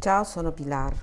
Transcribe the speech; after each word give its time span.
Ciao, 0.00 0.24
sono 0.24 0.52
Pilar 0.52 0.94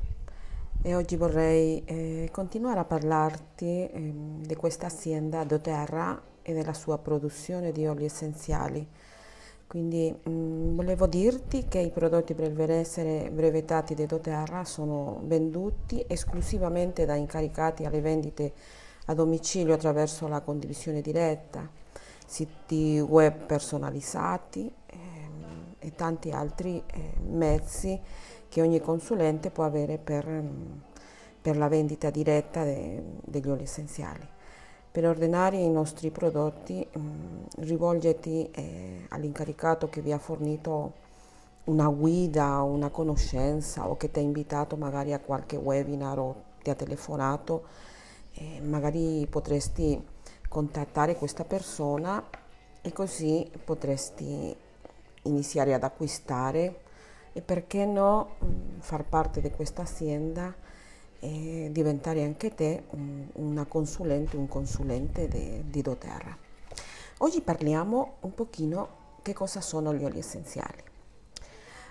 e 0.81 0.95
oggi 0.95 1.17
vorrei 1.17 1.83
eh, 1.85 2.29
continuare 2.31 2.79
a 2.79 2.83
parlarti 2.83 3.87
eh, 3.87 4.13
di 4.39 4.55
questa 4.55 4.87
azienda 4.87 5.43
doTERRA 5.43 6.19
e 6.41 6.51
della 6.55 6.73
sua 6.73 6.97
produzione 6.97 7.71
di 7.71 7.85
oli 7.85 8.05
essenziali. 8.05 8.87
Quindi 9.67 10.11
mh, 10.11 10.29
mm, 10.31 10.75
volevo 10.75 11.05
dirti 11.05 11.67
che 11.67 11.77
i 11.77 11.91
prodotti 11.91 12.33
per 12.33 12.45
il 12.47 12.55
benessere 12.55 13.29
brevettati 13.29 13.93
di 13.93 14.07
doTERRA 14.07 14.65
sono 14.65 15.21
venduti 15.25 16.03
esclusivamente 16.07 17.05
da 17.05 17.13
incaricati 17.13 17.85
alle 17.85 18.01
vendite 18.01 18.51
a 19.05 19.13
domicilio 19.13 19.75
attraverso 19.75 20.27
la 20.27 20.41
condivisione 20.41 21.01
diretta, 21.01 21.69
siti 22.25 22.99
web 22.99 23.45
personalizzati 23.45 24.73
eh, 24.87 24.97
e 25.77 25.93
tanti 25.93 26.31
altri 26.31 26.81
eh, 26.87 27.13
mezzi 27.27 28.01
che 28.49 28.61
ogni 28.61 28.79
consulente 28.79 29.49
può 29.49 29.63
avere 29.63 29.97
per, 29.97 30.43
per 31.41 31.57
la 31.57 31.67
vendita 31.67 32.09
diretta 32.09 32.63
de, 32.63 33.03
degli 33.23 33.49
oli 33.49 33.63
essenziali. 33.63 34.27
Per 34.91 35.05
ordinare 35.05 35.57
i 35.57 35.69
nostri 35.69 36.09
prodotti 36.09 36.85
mh, 36.91 36.99
mm, 36.99 37.43
rivolgiti 37.57 38.49
eh, 38.51 39.05
all'incaricato 39.09 39.89
che 39.89 40.01
vi 40.01 40.11
ha 40.11 40.17
fornito 40.17 41.05
una 41.65 41.87
guida, 41.89 42.61
una 42.61 42.89
conoscenza 42.89 43.87
o 43.87 43.97
che 43.97 44.09
ti 44.09 44.19
ha 44.19 44.21
invitato 44.21 44.75
magari 44.75 45.13
a 45.13 45.19
qualche 45.19 45.55
webinar 45.55 46.17
o 46.17 46.35
ti 46.63 46.69
ha 46.69 46.75
telefonato, 46.75 47.65
eh, 48.33 48.61
magari 48.61 49.27
potresti 49.29 50.01
contattare 50.47 51.15
questa 51.15 51.43
persona 51.43 52.23
e 52.81 52.93
così 52.93 53.49
potresti 53.63 54.55
iniziare 55.23 55.73
ad 55.73 55.83
acquistare 55.83 56.81
e 57.37 57.41
perché 57.41 57.85
no 57.85 58.37
mm, 58.43 58.79
far 58.79 59.03
parte 59.03 59.41
di 59.41 59.51
questa 59.51 59.83
azienda 59.83 60.51
e 61.19 61.69
diventare 61.71 62.23
anche 62.23 62.55
te 62.55 62.85
una 63.33 63.65
consulente, 63.65 64.35
un 64.35 64.47
consulente 64.47 65.27
di 65.27 65.81
doTERRA. 65.81 66.35
Oggi 67.19 67.41
parliamo 67.41 68.15
un 68.21 68.33
pochino 68.33 68.87
che 69.21 69.33
cosa 69.33 69.61
sono 69.61 69.93
gli 69.93 70.03
oli 70.03 70.17
essenziali. 70.17 70.81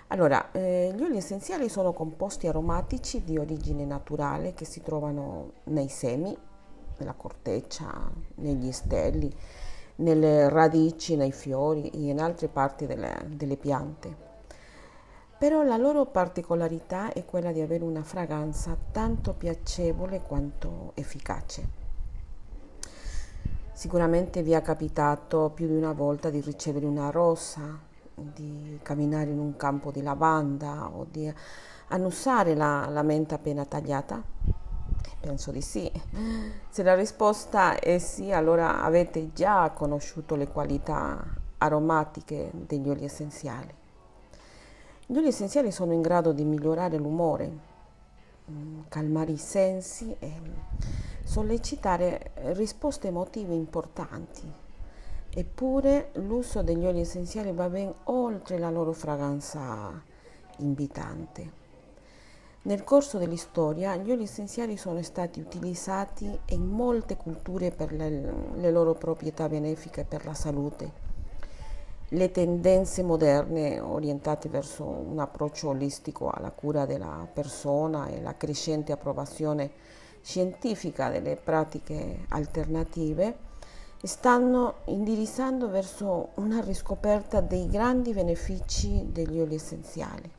Allora, 0.07 0.51
eh, 0.51 0.93
gli 0.93 1.01
oli 1.01 1.15
essenziali 1.15 1.69
sono 1.69 1.93
composti 1.93 2.47
aromatici 2.47 3.23
di 3.23 3.37
origine 3.37 3.85
naturale 3.85 4.53
che 4.53 4.65
si 4.65 4.81
trovano 4.81 5.51
nei 5.65 5.87
semi, 5.87 6.37
nella 6.97 7.13
corteccia, 7.13 8.11
negli 8.35 8.71
stelli, 8.73 9.33
nelle 9.97 10.49
radici, 10.49 11.15
nei 11.15 11.31
fiori 11.31 11.89
e 11.89 12.09
in 12.09 12.19
altre 12.19 12.49
parti 12.49 12.85
delle, 12.85 13.15
delle 13.29 13.55
piante 13.55 14.26
però 15.37 15.61
la 15.61 15.77
loro 15.77 16.05
particolarità 16.05 17.13
è 17.13 17.23
quella 17.23 17.51
di 17.51 17.61
avere 17.61 17.83
una 17.83 18.01
fragranza 18.01 18.75
tanto 18.91 19.33
piacevole 19.33 20.21
quanto 20.21 20.91
efficace. 20.95 21.85
Sicuramente 23.71 24.41
vi 24.41 24.53
è 24.53 24.61
capitato 24.63 25.51
più 25.53 25.67
di 25.67 25.75
una 25.75 25.93
volta 25.93 26.31
di 26.31 26.41
ricevere 26.41 26.87
una 26.87 27.11
rosa, 27.11 27.77
di 28.15 28.79
camminare 28.81 29.29
in 29.29 29.37
un 29.37 29.55
campo 29.55 29.91
di 29.91 30.01
lavanda 30.01 30.89
o 30.91 31.05
di 31.07 31.31
annusare 31.89 32.55
la, 32.55 32.87
la 32.89 33.03
menta 33.03 33.35
appena 33.35 33.63
tagliata? 33.65 34.23
Penso 35.19 35.51
di 35.51 35.61
sì. 35.61 35.91
Se 36.69 36.81
la 36.81 36.95
risposta 36.95 37.77
è 37.77 37.99
sì, 37.99 38.31
allora 38.31 38.81
avete 38.81 39.31
già 39.33 39.69
conosciuto 39.69 40.35
le 40.35 40.47
qualità 40.47 41.23
aromatiche 41.59 42.49
degli 42.53 42.89
oli 42.89 43.03
essenziali. 43.03 43.85
Gli 45.09 45.15
oli 45.19 45.27
essenziali 45.27 45.71
sono 45.71 45.93
in 45.93 46.01
grado 46.01 46.33
di 46.33 46.43
migliorare 46.43 46.97
l'umore, 46.97 47.49
mm, 48.51 48.79
calmare 48.89 49.31
i 49.31 49.37
sensi 49.37 50.13
e 50.19 50.33
sollecitare 51.23 52.31
risposte 52.55 53.07
emotive 53.07 53.53
importanti. 53.53 54.51
Eppure 55.29 56.09
l'uso 56.15 56.61
degli 56.61 56.85
oli 56.85 56.99
essenziali 56.99 57.53
va 57.53 57.69
ben 57.69 57.93
oltre 58.03 58.57
la 58.57 58.69
loro 58.69 58.91
fragranza 58.91 60.03
invitante. 60.57 61.51
Nel 62.63 62.83
corso 62.83 63.17
dell'istoria 63.17 63.95
gli 63.95 64.11
oli 64.11 64.23
essenziali 64.23 64.75
sono 64.75 65.01
stati 65.03 65.39
utilizzati 65.39 66.37
in 66.47 66.65
molte 66.65 67.15
culture 67.15 67.71
per 67.71 67.93
le, 67.93 68.33
le 68.55 68.71
loro 68.71 68.93
proprietà 68.93 69.47
benefiche 69.47 70.03
per 70.03 70.25
la 70.25 70.33
salute 70.33 71.06
le 72.11 72.31
tendenze 72.31 73.03
moderne 73.03 73.81
orientate 73.81 74.47
verso 74.47 74.85
un 74.85 75.19
approccio 75.19 75.69
olistico 75.69 76.29
alla 76.29 76.51
cura 76.51 76.85
della 76.85 77.27
persona 77.31 78.07
e 78.07 78.21
la 78.21 78.37
crescente 78.37 78.93
approvazione 78.93 79.71
scientifica 80.21 81.09
delle 81.09 81.35
pratiche 81.35 82.25
alternative 82.29 83.45
stanno 84.01 84.75
indirizzando 84.85 85.69
verso 85.69 86.29
una 86.35 86.61
riscoperta 86.61 87.41
dei 87.41 87.67
grandi 87.67 88.13
benefici 88.13 89.11
degli 89.11 89.39
oli 89.39 89.55
essenziali. 89.55 90.31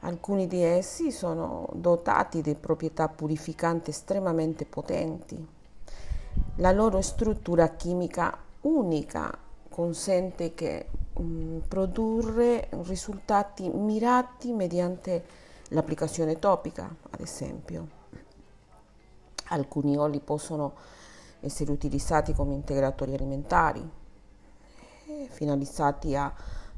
Alcuni 0.00 0.48
di 0.48 0.62
essi 0.62 1.12
sono 1.12 1.68
dotati 1.74 2.42
di 2.42 2.54
proprietà 2.56 3.08
purificanti 3.08 3.90
estremamente 3.90 4.64
potenti. 4.64 5.46
La 6.56 6.72
loro 6.72 7.00
struttura 7.00 7.68
chimica 7.68 8.36
unica 8.62 9.38
consente 9.74 10.54
che 10.54 10.86
um, 11.14 11.60
produrre 11.66 12.68
risultati 12.82 13.68
mirati 13.68 14.52
mediante 14.52 15.24
l'applicazione 15.70 16.38
topica, 16.38 16.94
ad 17.10 17.18
esempio. 17.18 17.88
Alcuni 19.48 19.96
oli 19.96 20.20
possono 20.20 20.74
essere 21.40 21.72
utilizzati 21.72 22.32
come 22.34 22.54
integratori 22.54 23.14
alimentari, 23.14 23.84
eh, 25.06 25.26
finalizzati 25.28 26.14
a 26.14 26.32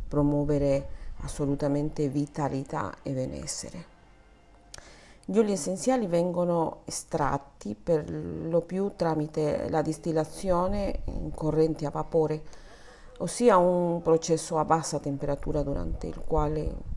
promuovere 0.09 0.89
assolutamente 1.19 2.09
vitalità 2.09 2.95
e 3.03 3.13
benessere. 3.13 3.85
Gli 5.27 5.37
oli 5.37 5.53
essenziali 5.53 6.07
vengono 6.07 6.79
estratti 6.87 7.75
per 7.75 8.09
lo 8.09 8.63
più 8.63 8.93
tramite 8.97 9.69
la 9.69 9.83
distillazione 9.83 11.01
in 11.05 11.35
correnti 11.35 11.85
a 11.85 11.91
vapore 11.91 12.65
ossia 13.19 13.57
un 13.57 14.03
processo 14.03 14.59
a 14.59 14.65
bassa 14.65 14.99
temperatura 14.99 15.63
durante 15.63 16.07
il 16.07 16.21
quale 16.27 16.95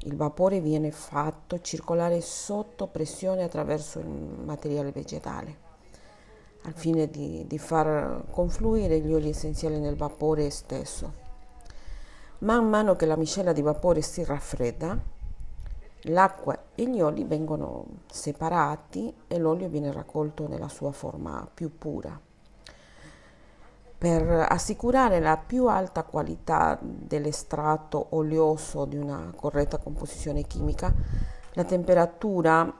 il 0.00 0.14
vapore 0.14 0.60
viene 0.60 0.92
fatto 0.92 1.60
circolare 1.60 2.20
sotto 2.20 2.86
pressione 2.86 3.42
attraverso 3.42 3.98
il 3.98 4.06
materiale 4.06 4.92
vegetale, 4.92 5.56
al 6.62 6.74
fine 6.74 7.08
di, 7.08 7.44
di 7.46 7.58
far 7.58 8.24
confluire 8.30 9.00
gli 9.00 9.12
oli 9.12 9.30
essenziali 9.30 9.78
nel 9.78 9.96
vapore 9.96 10.50
stesso. 10.50 11.24
Man 12.38 12.68
mano 12.68 12.94
che 12.94 13.06
la 13.06 13.16
miscela 13.16 13.52
di 13.52 13.62
vapore 13.62 14.02
si 14.02 14.22
raffredda, 14.22 14.96
l'acqua 16.02 16.66
e 16.74 16.88
gli 16.88 17.00
oli 17.00 17.24
vengono 17.24 17.86
separati 18.08 19.12
e 19.26 19.38
l'olio 19.38 19.68
viene 19.68 19.90
raccolto 19.90 20.46
nella 20.46 20.68
sua 20.68 20.92
forma 20.92 21.48
più 21.52 21.76
pura 21.76 22.25
per 23.98 24.46
assicurare 24.48 25.20
la 25.20 25.38
più 25.38 25.68
alta 25.68 26.02
qualità 26.02 26.78
dell'estratto 26.80 28.08
oleoso 28.10 28.84
di 28.84 28.96
una 28.96 29.32
corretta 29.34 29.78
composizione 29.78 30.42
chimica, 30.42 30.92
la 31.54 31.64
temperatura 31.64 32.70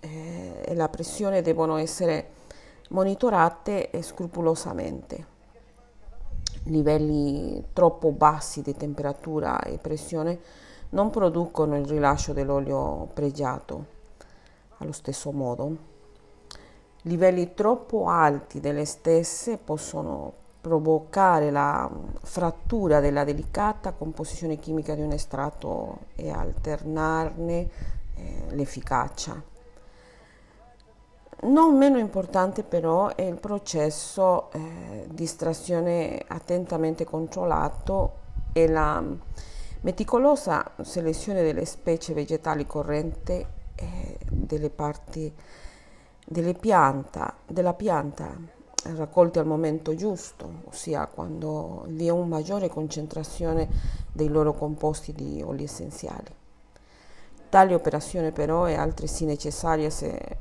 eh, 0.00 0.62
e 0.64 0.74
la 0.74 0.88
pressione 0.88 1.40
devono 1.40 1.76
essere 1.76 2.32
monitorate 2.90 3.90
scrupolosamente. 4.02 5.38
Livelli 6.64 7.68
troppo 7.72 8.10
bassi 8.12 8.60
di 8.60 8.76
temperatura 8.76 9.60
e 9.60 9.78
pressione 9.78 10.38
non 10.90 11.08
producono 11.08 11.78
il 11.78 11.86
rilascio 11.86 12.34
dell'olio 12.34 13.08
pregiato. 13.14 13.98
Allo 14.78 14.92
stesso 14.92 15.30
modo, 15.30 15.76
livelli 17.02 17.54
troppo 17.54 18.08
alti 18.08 18.60
delle 18.60 18.84
stesse 18.84 19.56
possono 19.56 20.32
provocare 20.60 21.50
la 21.50 21.90
frattura 22.22 23.00
della 23.00 23.24
delicata 23.24 23.92
composizione 23.92 24.58
chimica 24.58 24.94
di 24.94 25.00
un 25.00 25.12
estratto 25.12 26.00
e 26.14 26.30
alternarne 26.30 27.68
eh, 28.14 28.44
l'efficacia. 28.50 29.42
Non 31.42 31.78
meno 31.78 31.96
importante 31.98 32.62
però 32.62 33.14
è 33.14 33.22
il 33.22 33.40
processo 33.40 34.50
eh, 34.52 35.06
di 35.10 35.24
estrazione 35.24 36.22
attentamente 36.26 37.04
controllato 37.04 38.18
e 38.52 38.68
la 38.68 39.02
meticolosa 39.80 40.72
selezione 40.82 41.42
delle 41.42 41.64
specie 41.64 42.12
vegetali 42.12 42.66
corrente 42.66 43.46
eh, 43.74 44.18
delle 44.28 44.68
parti 44.68 45.32
delle 46.26 46.52
pianta, 46.52 47.34
della 47.46 47.72
pianta 47.72 48.58
raccolti 48.82 49.38
al 49.38 49.46
momento 49.46 49.94
giusto, 49.94 50.62
ossia 50.68 51.06
quando 51.06 51.84
vi 51.88 52.06
è 52.06 52.10
una 52.10 52.26
maggiore 52.26 52.68
concentrazione 52.68 53.68
dei 54.12 54.28
loro 54.28 54.54
composti 54.54 55.12
di 55.12 55.42
oli 55.44 55.64
essenziali. 55.64 56.34
Tale 57.48 57.74
operazione 57.74 58.32
però 58.32 58.64
è 58.64 58.74
altresì 58.74 59.24
necessaria 59.24 59.90
se 59.90 60.38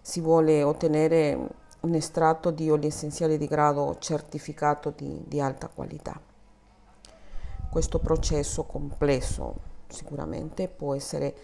si 0.00 0.20
vuole 0.20 0.62
ottenere 0.62 1.38
un 1.80 1.94
estratto 1.94 2.50
di 2.50 2.70
oli 2.70 2.86
essenziali 2.86 3.38
di 3.38 3.46
grado 3.46 3.96
certificato 3.98 4.92
di, 4.94 5.22
di 5.26 5.40
alta 5.40 5.68
qualità. 5.68 6.20
Questo 7.70 7.98
processo 7.98 8.64
complesso 8.64 9.72
sicuramente 9.88 10.68
può 10.68 10.94
essere 10.94 11.34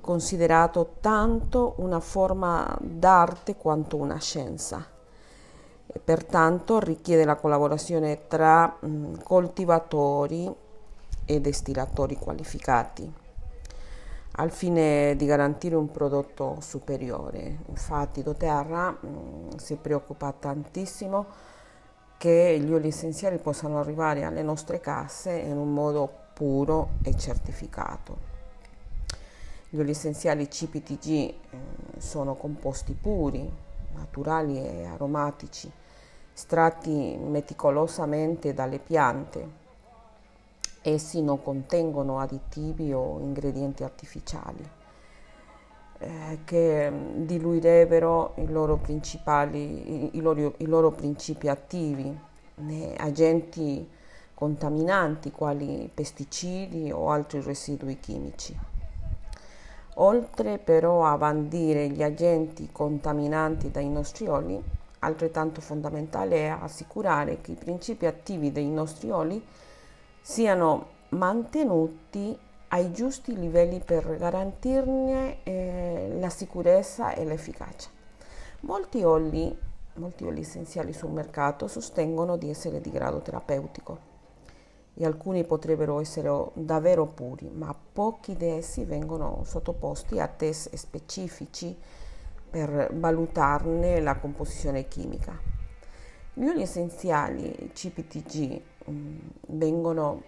considerato 0.00 0.96
tanto 1.00 1.74
una 1.78 2.00
forma 2.00 2.76
d'arte 2.80 3.56
quanto 3.56 3.96
una 3.96 4.18
scienza 4.18 4.98
pertanto 6.04 6.78
richiede 6.78 7.24
la 7.24 7.36
collaborazione 7.36 8.26
tra 8.28 8.76
mh, 8.80 9.22
coltivatori 9.22 10.52
e 11.24 11.40
destillatori 11.40 12.16
qualificati 12.16 13.12
al 14.32 14.50
fine 14.50 15.16
di 15.16 15.26
garantire 15.26 15.74
un 15.74 15.90
prodotto 15.90 16.56
superiore. 16.60 17.58
Infatti 17.68 18.22
doTERRA 18.22 18.90
mh, 18.90 19.56
si 19.56 19.76
preoccupa 19.76 20.32
tantissimo 20.32 21.26
che 22.16 22.58
gli 22.60 22.72
oli 22.72 22.88
essenziali 22.88 23.38
possano 23.38 23.78
arrivare 23.80 24.24
alle 24.24 24.42
nostre 24.42 24.80
casse 24.80 25.32
in 25.32 25.56
un 25.56 25.72
modo 25.72 26.10
puro 26.34 26.90
e 27.02 27.16
certificato. 27.16 28.28
Gli 29.68 29.78
oli 29.78 29.90
essenziali 29.90 30.48
CPTG 30.48 31.06
eh, 31.08 31.34
sono 31.98 32.34
composti 32.34 32.92
puri, 32.92 33.50
naturali 33.94 34.58
e 34.58 34.84
aromatici, 34.86 35.70
stratti 36.32 37.16
meticolosamente 37.20 38.54
dalle 38.54 38.78
piante. 38.78 39.58
Essi 40.82 41.22
non 41.22 41.42
contengono 41.42 42.18
additivi 42.20 42.92
o 42.92 43.18
ingredienti 43.20 43.84
artificiali 43.84 44.78
eh, 46.00 46.38
che 46.44 46.90
diluirebbero 47.16 48.32
i 48.36 48.46
loro, 48.48 48.80
i, 48.86 50.10
i, 50.12 50.20
loro, 50.20 50.54
i 50.56 50.66
loro 50.66 50.90
principi 50.92 51.48
attivi, 51.48 52.18
né 52.54 52.94
agenti 52.96 53.86
contaminanti 54.32 55.30
quali 55.30 55.90
pesticidi 55.92 56.90
o 56.90 57.10
altri 57.10 57.42
residui 57.42 58.00
chimici. 58.00 58.58
Oltre 59.94 60.58
però 60.58 61.04
a 61.04 61.16
bandire 61.16 61.88
gli 61.88 62.02
agenti 62.02 62.68
contaminanti 62.70 63.70
dai 63.70 63.88
nostri 63.88 64.26
oli, 64.28 64.62
altrettanto 65.00 65.60
fondamentale 65.60 66.46
è 66.46 66.48
assicurare 66.48 67.40
che 67.40 67.52
i 67.52 67.56
principi 67.56 68.06
attivi 68.06 68.52
dei 68.52 68.68
nostri 68.68 69.10
oli 69.10 69.44
siano 70.20 70.98
mantenuti 71.10 72.38
ai 72.68 72.92
giusti 72.92 73.36
livelli 73.36 73.80
per 73.80 74.16
garantirne 74.16 75.42
eh, 75.42 76.16
la 76.20 76.30
sicurezza 76.30 77.12
e 77.14 77.24
l'efficacia. 77.24 77.88
Molti 78.60 79.02
oli, 79.02 79.56
molti 79.94 80.24
oli 80.24 80.40
essenziali 80.40 80.92
sul 80.92 81.10
mercato 81.10 81.66
sostengono 81.66 82.36
di 82.36 82.48
essere 82.48 82.80
di 82.80 82.90
grado 82.90 83.18
terapeutico 83.20 84.09
e 84.94 85.04
alcuni 85.04 85.44
potrebbero 85.44 86.00
essere 86.00 86.30
davvero 86.54 87.06
puri, 87.06 87.48
ma 87.48 87.74
pochi 87.92 88.36
di 88.36 88.46
essi 88.46 88.84
vengono 88.84 89.42
sottoposti 89.44 90.20
a 90.20 90.28
test 90.28 90.74
specifici 90.74 91.76
per 92.50 92.90
valutarne 92.94 94.00
la 94.00 94.16
composizione 94.16 94.88
chimica. 94.88 95.38
Gli 96.34 96.46
oli 96.46 96.62
essenziali 96.62 97.70
CPTG 97.72 98.60
mh, 98.86 98.92
mm, 98.92 99.18
vengono 99.46 100.22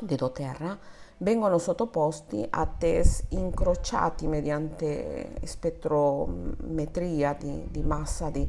di 0.00 0.14
doTERRA 0.14 0.78
vengono 1.18 1.58
sottoposti 1.58 2.46
a 2.48 2.66
test 2.66 3.26
incrociati 3.30 4.26
mediante 4.26 5.32
spettrometria 5.44 7.34
di, 7.34 7.66
di 7.70 7.82
massa 7.82 8.30
di 8.30 8.48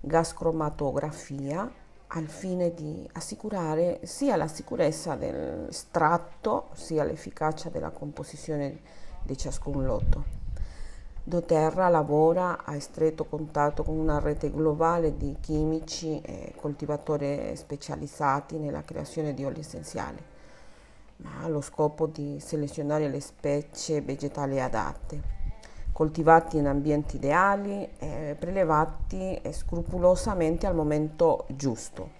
gas 0.00 0.32
cromatografia 0.32 1.70
al 2.12 2.26
fine 2.26 2.74
di 2.74 3.08
assicurare 3.12 4.00
sia 4.02 4.34
la 4.36 4.48
sicurezza 4.48 5.14
del 5.14 5.72
stratto 5.72 6.70
sia 6.72 7.04
l'efficacia 7.04 7.68
della 7.68 7.90
composizione 7.90 8.80
di 9.22 9.36
ciascun 9.36 9.84
lotto. 9.84 10.24
doTERRA 11.22 11.88
lavora 11.88 12.64
a 12.64 12.78
stretto 12.80 13.26
contatto 13.26 13.84
con 13.84 13.96
una 13.96 14.18
rete 14.18 14.50
globale 14.50 15.16
di 15.16 15.36
chimici 15.40 16.20
e 16.22 16.54
coltivatori 16.56 17.54
specializzati 17.54 18.58
nella 18.58 18.82
creazione 18.82 19.32
di 19.32 19.44
oli 19.44 19.60
essenziali, 19.60 20.18
ma 21.18 21.42
allo 21.42 21.60
scopo 21.60 22.06
di 22.06 22.40
selezionare 22.40 23.08
le 23.08 23.20
specie 23.20 24.00
vegetali 24.00 24.60
adatte 24.60 25.39
coltivati 25.92 26.56
in 26.56 26.66
ambienti 26.66 27.16
ideali, 27.16 27.88
eh, 27.98 28.36
prelevati 28.38 29.40
scrupolosamente 29.50 30.66
al 30.66 30.74
momento 30.74 31.44
giusto. 31.48 32.18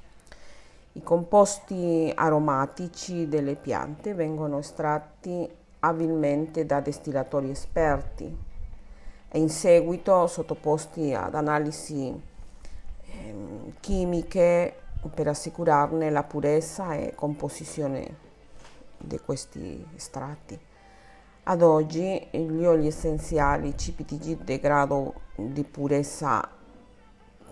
I 0.93 1.03
composti 1.03 2.13
aromatici 2.15 3.29
delle 3.29 3.55
piante 3.55 4.13
vengono 4.13 4.59
estratti 4.59 5.49
abilmente 5.81 6.67
da 6.67 6.81
distillatori 6.81 7.51
esperti 7.51 8.37
e 9.29 9.39
in 9.39 9.49
seguito 9.49 10.27
sottoposti 10.27 11.15
ad 11.15 11.35
analisi 11.35 12.13
eh, 13.07 13.35
chimiche 13.79 14.75
per 15.15 15.29
assicurarne 15.29 16.11
la 16.11 16.25
purezza 16.25 16.95
e 16.95 17.15
composizione 17.15 18.29
di 18.99 19.19
questi 19.21 19.87
estratti. 19.95 20.59
Ad 21.43 21.63
oggi 21.63 22.29
gli 22.31 22.65
oli 22.65 22.87
essenziali 22.87 23.75
CPTG 23.75 24.43
di 24.45 24.59
grado 24.59 25.15
di 25.35 25.65
purezza 25.65 26.47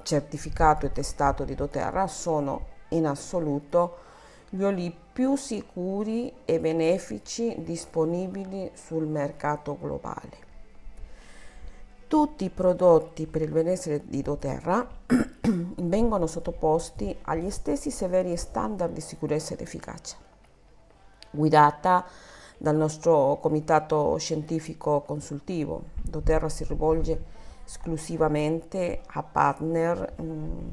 certificato 0.02 0.86
e 0.86 0.92
testato 0.92 1.44
di 1.44 1.54
doTERRA 1.54 2.06
sono 2.06 2.66
in 2.90 3.06
assoluto 3.06 4.06
gli 4.50 4.62
oli 4.62 4.94
più 5.12 5.36
sicuri 5.36 6.32
e 6.44 6.60
benefici 6.60 7.54
disponibili 7.58 8.70
sul 8.74 9.06
mercato 9.06 9.76
globale. 9.78 10.46
Tutti 12.06 12.44
i 12.44 12.50
prodotti 12.50 13.26
per 13.26 13.42
il 13.42 13.50
benessere 13.50 14.02
di 14.04 14.22
doTERRA 14.22 14.86
vengono 15.76 16.26
sottoposti 16.26 17.14
agli 17.22 17.50
stessi 17.50 17.90
severi 17.90 18.36
standard 18.36 18.92
di 18.92 19.00
sicurezza 19.00 19.54
ed 19.54 19.60
efficacia, 19.60 20.16
guidata 21.30 22.06
dal 22.58 22.76
nostro 22.76 23.38
comitato 23.40 24.16
scientifico 24.18 25.00
consultivo. 25.02 25.84
doTERRA 26.02 26.48
si 26.48 26.64
rivolge 26.64 27.36
esclusivamente 27.64 29.00
a 29.06 29.22
partner 29.22 30.14
mh, 30.16 30.22
mm, 30.22 30.68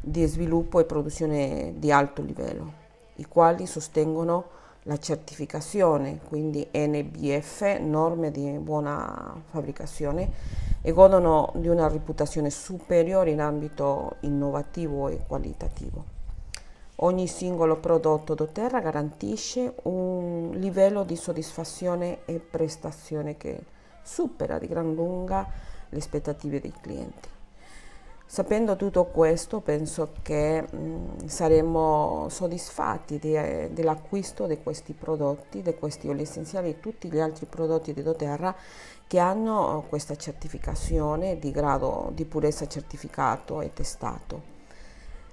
di 0.00 0.24
sviluppo 0.24 0.80
e 0.80 0.84
produzione 0.84 1.74
di 1.76 1.92
alto 1.92 2.22
livello, 2.22 2.72
i 3.16 3.26
quali 3.26 3.66
sostengono 3.66 4.58
la 4.84 4.98
certificazione, 4.98 6.20
quindi 6.26 6.66
NBF, 6.72 7.78
norme 7.80 8.30
di 8.30 8.48
buona 8.58 9.34
fabbricazione, 9.50 10.30
e 10.80 10.92
godono 10.92 11.52
di 11.56 11.68
una 11.68 11.88
reputazione 11.88 12.48
superiore 12.48 13.30
in 13.30 13.40
ambito 13.40 14.16
innovativo 14.20 15.08
e 15.08 15.20
qualitativo. 15.26 16.18
Ogni 17.02 17.26
singolo 17.26 17.76
prodotto 17.78 18.34
doTERRA 18.34 18.80
garantisce 18.80 19.74
un 19.84 20.50
livello 20.54 21.02
di 21.02 21.16
soddisfazione 21.16 22.26
e 22.26 22.40
prestazione 22.40 23.38
che 23.38 23.58
supera 24.02 24.58
di 24.58 24.66
gran 24.66 24.92
lunga 24.92 25.48
le 25.88 25.98
aspettative 25.98 26.60
dei 26.60 26.74
clienti. 26.78 27.28
Sapendo 28.26 28.76
tutto 28.76 29.06
questo, 29.06 29.60
penso 29.60 30.12
che 30.22 30.62
mh, 30.62 30.76
mm, 30.76 31.26
saremo 31.26 32.26
soddisfatti 32.28 33.18
di, 33.18 33.34
eh, 33.34 33.70
dell'acquisto 33.72 34.46
di 34.46 34.58
questi 34.62 34.92
prodotti, 34.92 35.62
di 35.62 35.74
questi 35.74 36.06
oli 36.06 36.22
essenziali 36.22 36.68
e 36.68 36.80
tutti 36.80 37.10
gli 37.10 37.18
altri 37.18 37.46
prodotti 37.46 37.94
di 37.94 38.02
doTERRA 38.02 38.54
che 39.06 39.18
hanno 39.18 39.84
questa 39.88 40.16
certificazione 40.16 41.38
di 41.38 41.50
grado 41.50 42.10
di 42.14 42.26
purezza 42.26 42.68
certificato 42.68 43.62
e 43.62 43.72
testato. 43.72 44.59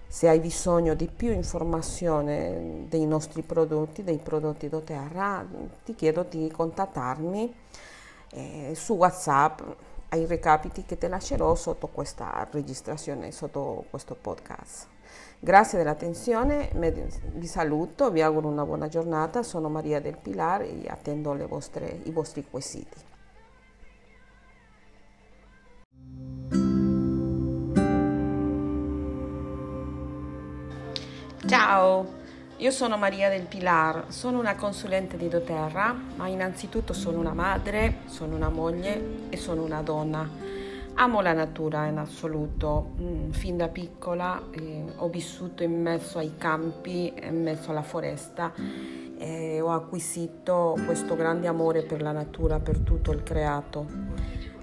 Se 0.10 0.30
hai 0.30 0.40
bisogno 0.40 0.94
di 0.94 1.10
più 1.14 1.32
informazione 1.32 2.86
dei 2.88 3.06
nostri 3.06 3.42
prodotti, 3.42 4.04
dei 4.04 4.20
prodotti 4.20 4.70
doTERRA, 4.70 5.46
ti 5.84 5.96
chiedo 5.96 6.26
di 6.28 6.50
contattarmi 6.50 7.54
eh, 8.32 8.72
su 8.74 8.94
WhatsApp 8.94 9.62
ai 10.10 10.26
recapiti 10.26 10.84
che 10.84 10.98
ti 10.98 11.08
lascerò 11.08 11.54
sotto 11.56 11.88
questa 11.88 12.48
registrazione, 12.52 13.32
sotto 13.32 13.86
questo 13.90 14.16
podcast. 14.20 14.88
Grazie 15.40 15.78
dell'attenzione, 15.78 16.72
vi 17.34 17.46
saluto, 17.46 18.10
vi 18.10 18.22
auguro 18.22 18.48
una 18.48 18.66
buona 18.66 18.88
giornata, 18.88 19.44
sono 19.44 19.70
Maria 19.70 20.00
del 20.00 20.18
Pilar 20.18 20.62
e 20.62 20.86
attendo 20.88 21.36
vostre, 21.48 22.00
i 22.04 22.12
vostri 22.12 22.46
quesiti. 22.50 23.16
Ciao, 31.70 32.06
Io 32.60 32.72
sono 32.72 32.96
Maria 32.96 33.28
del 33.28 33.46
Pilar, 33.46 34.06
sono 34.08 34.40
una 34.40 34.56
consulente 34.56 35.18
di 35.18 35.28
doTERRA, 35.28 35.94
ma 36.16 36.28
innanzitutto 36.30 36.94
sono 36.94 37.20
una 37.20 37.34
madre, 37.34 38.04
sono 38.06 38.38
una 38.38 38.48
moglie 38.48 39.28
e 39.28 39.36
sono 39.36 39.64
una 39.64 39.82
donna. 39.82 40.30
Amo 40.94 41.20
la 41.20 41.34
natura 41.34 41.88
in 41.88 41.98
assoluto, 41.98 42.94
mm, 43.02 43.32
fin 43.32 43.58
da 43.58 43.68
piccola 43.68 44.42
eh, 44.52 44.82
ho 44.96 45.10
vissuto 45.10 45.62
in 45.64 45.82
mezzo 45.82 46.20
ai 46.20 46.36
campi, 46.38 47.14
in 47.22 47.44
mezzo 47.44 47.72
alla 47.72 47.84
foresta 47.84 48.54
e 49.18 49.60
ho 49.60 49.74
acquisito 49.74 50.78
questo 50.86 51.18
grande 51.18 51.48
amore 51.48 51.82
per 51.82 52.02
la 52.02 52.14
natura, 52.14 52.60
per 52.60 52.78
tutto 52.78 53.12
il 53.12 53.24
creato. 53.24 53.86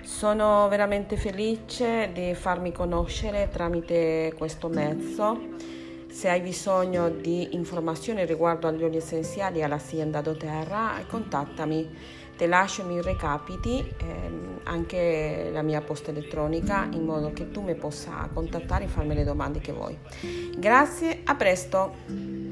Sono 0.00 0.68
veramente 0.68 1.18
felice 1.18 2.08
di 2.14 2.32
farmi 2.32 2.72
conoscere 2.72 3.50
tramite 3.52 4.32
questo 4.38 4.68
mezzo 4.68 5.82
se 6.24 6.30
hai 6.30 6.40
bisogno 6.40 7.10
di 7.10 7.54
informazioni 7.54 8.24
riguardo 8.24 8.66
agli 8.66 8.82
oli 8.82 8.96
essenziali 8.96 9.62
all'azienda 9.62 10.22
doTERRA, 10.22 11.04
contattami. 11.06 11.86
Te 12.34 12.46
lascio 12.46 12.80
i 12.80 12.86
miei 12.86 13.02
recapiti, 13.02 13.84
ehm, 13.98 14.60
anche 14.62 15.50
la 15.52 15.60
mia 15.60 15.82
posta 15.82 16.12
elettronica, 16.12 16.88
in 16.92 17.04
modo 17.04 17.34
che 17.34 17.50
tu 17.50 17.60
mi 17.60 17.74
possa 17.74 18.26
contattare 18.32 18.84
e 18.84 18.88
farmi 18.88 19.14
le 19.14 19.24
domande 19.24 19.60
che 19.60 19.72
vuoi. 19.72 19.98
Grazie, 20.56 21.20
a 21.24 21.34
presto! 21.34 22.43